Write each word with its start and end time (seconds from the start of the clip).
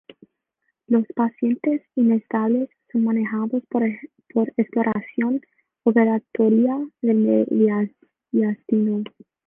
Los 0.87 1.05
pacientes 1.15 1.83
inestables 1.93 2.69
son 2.91 3.03
manejados 3.03 3.61
por 3.69 3.83
exploración 3.85 5.41
operatoria 5.85 6.89
del 7.03 7.47
mediastino. 8.31 9.03